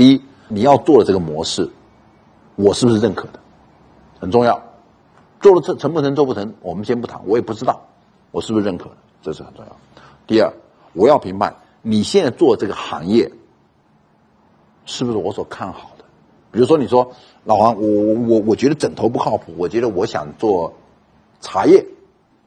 [0.00, 1.68] 第一，你要做的这个模式，
[2.56, 3.40] 我是不是认可的，
[4.18, 4.58] 很重要。
[5.42, 7.82] 做了成成不成，做不成，我们先不谈，我也不知道
[8.30, 9.76] 我是不是认可的，这是很重要。
[10.26, 10.50] 第二，
[10.94, 13.30] 我要评判你现在做这个行业
[14.86, 16.04] 是不是我所看好的。
[16.50, 17.12] 比如说，你说
[17.44, 20.72] 老黄，我我我觉得枕头不靠谱，我觉得我想做
[21.42, 21.84] 茶叶，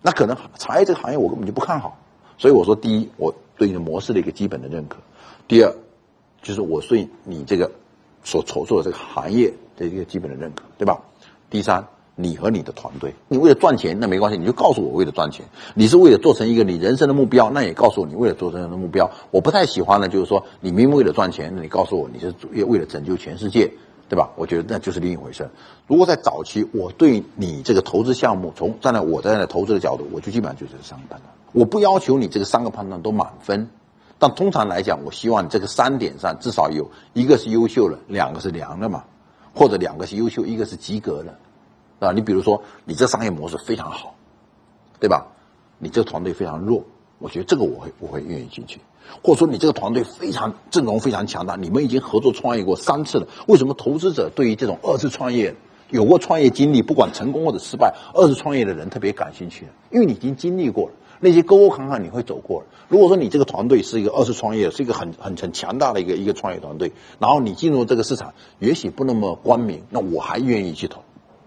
[0.01, 1.99] 那可能茶叶这个行业我根本就不看好。
[2.35, 4.97] 所以我说，第一，我对你的模式的一个基本的认可；
[5.47, 5.71] 第二，
[6.43, 7.71] 就是我对你这个
[8.23, 11.01] 所筹做的这个行业的一个基本的认可，对吧？
[11.49, 11.83] 第三，
[12.15, 19.09] 你和你的团队，你为了赚钱那没关系，你就告诉我为了赚钱；你是为了做成一个你人生的目标，那也告诉我你为了做成的目标。
[19.31, 22.33] 我不太喜欢的，就是说你明明为了赚钱，那你告诉我你是
[22.65, 23.71] 为了拯救全世界，
[24.09, 24.29] 对吧？
[24.35, 25.49] 我觉得那就是另一回事。
[25.87, 31.31] 如果在早期，我对你这个投资项目，从站在我站在投资的角度，我就基本上就是三个判断。
[31.51, 33.69] 我不要求你这个三个判断都满分，
[34.23, 39.03] 但通常来讲，我希望这个三点上至少有一个是优秀的，两个是良的嘛，
[39.53, 41.37] 或者两个是优秀，一个是及格的，
[42.07, 44.15] 啊，你比如说你这商业模式非常好，
[44.97, 45.27] 对吧？
[45.77, 46.81] 你这个团队非常弱，
[47.19, 48.79] 我觉得这个我会我会愿意进去，
[49.21, 55.53] 或者说你这个团队非常阵容非常强大，你们已经合作创业过三次了，为什么投资者对于这种二次创业
[55.89, 59.67] 有过创业经历，不管成功或者失败，二次创业的人特别感兴趣？
[59.91, 60.93] 因为你已经经历过了。
[61.23, 62.63] 那些沟沟坎坎你会走过。
[62.89, 70.99] 如果说你这个团队是一个二次创业，是一个很很很强大的一个一个创业团队，然后你进入这个市场，也许不那么光明，那我还愿意去投。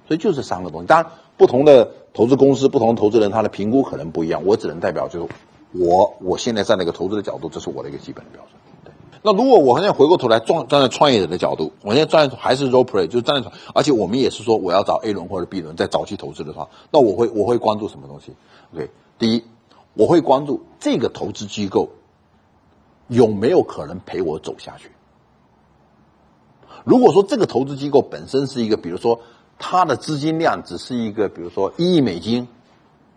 [0.09, 0.87] 所以就这三个东西。
[0.87, 4.43] 当然，不同的投资公司、不同投资人，他的评估可能不一样。
[4.47, 5.29] 我只能代表就是
[5.73, 8.53] 我我现在站在一个投资的角度，这是我的一个基本的标准。
[8.83, 8.93] 对。
[9.23, 18.33] 那如果我现在回过头来站站在创业者的角度，我现在站在还是 role play，就是站在，而且我们也是说我要找 A 轮或者 B 轮，在早期投资的话，那我会我会关注什么东西
[18.75, 19.45] ？OK，第一。
[19.97, 21.89] 我会关注这个投资机构
[23.09, 24.91] 有没有可能陪我走下去。
[26.85, 29.21] 如果说这个投资机构本身是一个，比如说
[29.59, 32.47] 它的资金量只是一个，比如说一亿美金、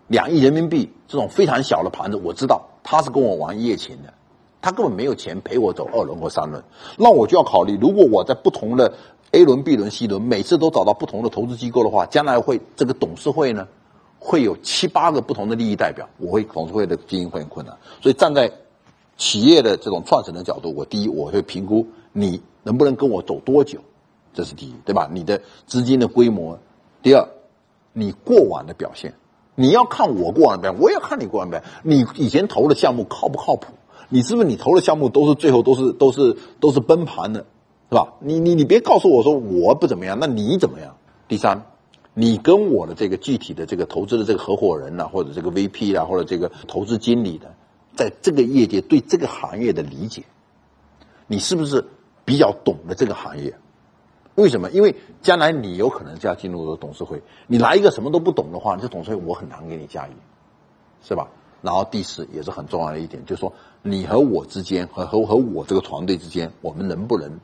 [0.08, 4.14] 两亿人民币这种非常小的盘子，我知道他是跟我玩一夜情的，
[4.62, 6.64] 他根本没有钱陪我走二轮或三轮，
[6.98, 8.94] 那我就要考虑，如果我在不同的
[9.32, 13.68] A 轮、B 轮、C 轮每次都找到不同的投资机构的话，将来会这个董事会呢？
[14.20, 17.76] 会有七八个不同的利益代表，我会董事会的经营会很困难。
[18.02, 18.52] 所以站在
[19.18, 23.80] 企业的这种创始人的角度，我第一我会评估你能不能跟我走多久，
[24.34, 25.10] 这是第一，对吧？
[25.12, 26.60] 你的资金的规模，
[27.02, 27.28] 第二，
[27.94, 29.14] 你过往的表现，
[29.56, 31.72] 你要看我过往的表现，我也要看你过往表现。
[31.84, 33.74] 你以前投的项目靠不靠谱？
[34.10, 37.46] 你是不是你投的项目都是最后都是都是都是崩盘的，
[37.90, 38.14] 是吧？
[38.20, 40.96] 你你你别告诉我说我不怎么样，那你怎么样？
[41.28, 41.64] 第三。
[42.14, 47.54] 你跟我的这个具体的这个投资的这个合伙人呢，或者这个 VP 啊，或者这个投资经理的，
[47.96, 50.24] 在这个业界对这个行业的理解，
[51.28, 51.86] 你是不是
[52.26, 53.56] 比较懂得这个行业？
[54.36, 54.70] 为什么？
[54.72, 60.12] 因为将来你有可能就要进入董事会，你来一个什么都不懂的话，这董事会我很难给你驾驭，
[61.02, 61.28] 是吧？
[61.62, 67.38] 然后第四也是很重要的一点，就是说你和我之间和和和我这个团队之间，我们能不能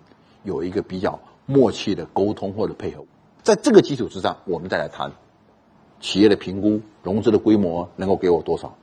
[0.43, 3.03] 有一个比较默契的沟通或者配合？
[3.45, 5.11] 在这个基础之上，我们再来谈
[6.01, 8.75] 企业的评估、融资的规模能够给我多少，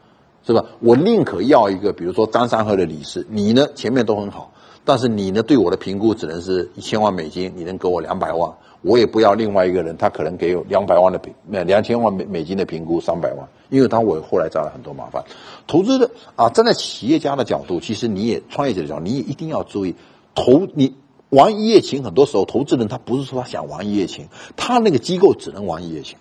[0.46, 0.64] 是吧？
[0.78, 4.52] 我宁可要一个，比如说张三和的理事，你呢前面都很好，
[4.84, 8.52] 但是你呢对我的评估只能是一千万美金，你能给我两百万，
[8.82, 11.34] 我也不要另外一个人，他可能给我两百万的评，
[11.66, 15.24] 两千万美美金的评估三百万，因为他我后来找了很多麻烦。
[15.66, 19.96] 投资的啊，站在企业家的角度，其实你也创业者的角度，你也一定要注意
[20.36, 20.94] 投你。
[21.32, 26.18] 玩一夜情，很多时候投资人他不是说他想玩一夜情，他那个机构只能玩一夜情。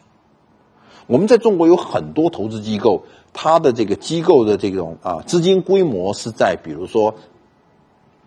[1.05, 3.03] 我们在中国有很多投资机构，
[3.33, 7.13] 他的这个机构的这种啊资金规模是在比如说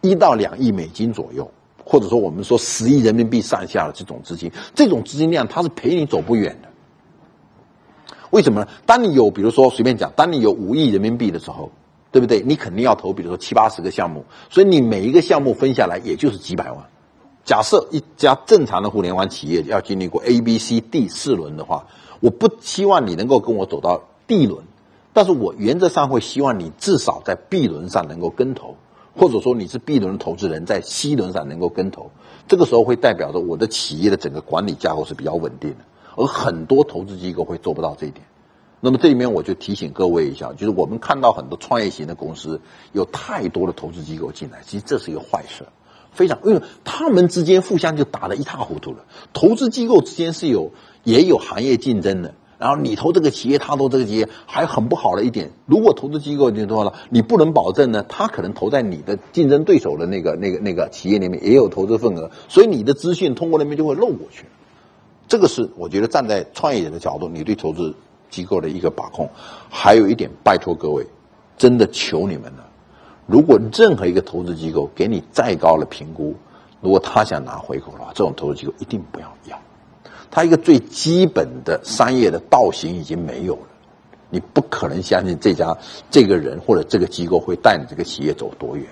[0.03, 1.51] 一到两亿美金左右，
[1.83, 6.69] 或者说我们说十亿人民币上下的这种资金，这种资金量它是陪你走不远的。
[8.29, 8.69] 为什么呢？
[8.85, 11.71] 当你有比如说随便讲，当你有五亿人民币的时候。
[12.15, 12.41] 对不对？
[12.47, 16.79] 你肯定要投，比如说七八十个项目，所以你每一个项目分下来也就是几百万。
[17.45, 21.89] 假设一家正常的互联网企业要经历过 A、B、C、D 四轮的话，
[22.21, 24.63] 我不希望你能够跟我走到 D 轮，
[25.13, 28.77] 但是我原则上会希望你至少在 B 轮上能够跟投，
[29.17, 32.13] 或者说你是 B 轮的投资人，在 C 轮上能够跟投，
[32.47, 35.79] 这个时候会代表着我的企业的整个管理架构是比较稳定的，
[36.15, 38.25] 而很多投资机构会做不到这一点。
[38.85, 42.61] 那么这里面我就提醒各位一下，就是我们看到很多创业型的公司
[42.93, 45.65] 有太多的投资机构进来，其实这是一个坏事。
[46.13, 49.07] 非常，因为他们之间互相就打得一塌糊涂了。
[49.33, 50.71] 投资机构之间是有
[51.03, 64.45] 也有行业竞争的，然后你投这个企业，他投这个企业，还很不好的一点，如果投资机构就多了，你不能保证呢，他可能投在你的竞争对手的那个那个那个企业里面也有投资份额，所以你的资讯通过那边就会漏过去。
[65.27, 67.95] 这个是我觉得站在创业者的角度，你对投资
[68.35, 69.29] 机构的一个把控。
[69.71, 71.07] 还有一点，拜托各位，
[71.57, 72.67] 真的求你们了。
[73.27, 76.35] 如果任何一个投资机构给你再高的评估，
[76.81, 79.59] 如果他想拿回扣的话，这种投资机构一定不要要。
[80.31, 83.69] 他一个最基本的商业的道行已经没有了，
[84.31, 85.77] 你不可能相信这家
[86.11, 88.85] 这个人或者这个机构会带你这个企业走多远。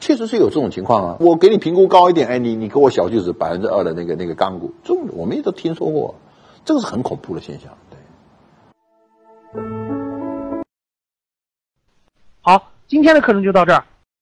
[0.00, 6.14] 确实是有这种情况啊，我给你评估高一点，哎，你你给我小就是百分之二的那个那个干股，这我们也都听说过，
[6.64, 7.70] 这个是很恐怖的现象。
[12.42, 12.70] 好。
[12.90, 13.84] 今天的课程就到这儿。